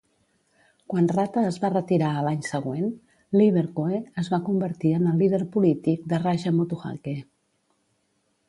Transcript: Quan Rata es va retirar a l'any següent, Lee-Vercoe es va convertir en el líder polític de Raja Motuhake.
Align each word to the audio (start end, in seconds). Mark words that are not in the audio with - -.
Quan 0.91 1.09
Rata 1.11 1.43
es 1.49 1.59
va 1.65 1.69
retirar 1.73 2.07
a 2.13 2.23
l'any 2.29 2.41
següent, 2.47 2.89
Lee-Vercoe 3.41 4.01
es 4.23 4.33
va 4.35 4.41
convertir 4.49 4.95
en 5.01 5.13
el 5.13 5.23
líder 5.25 5.41
polític 5.57 6.11
de 6.15 6.23
Raja 6.25 6.55
Motuhake. 6.57 7.15